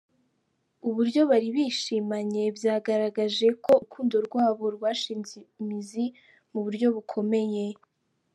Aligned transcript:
Uburyo 0.87 1.21
bari 1.29 1.47
bishimanye 1.55 2.43
byagaragaje 2.57 3.47
ko 3.63 3.71
urukundo 3.77 4.15
rwabo 4.27 4.65
rwashinze 4.75 5.37
imizi 5.61 6.05
mu 6.51 6.59
buryo 6.65 6.87
bukomeye. 6.95 7.63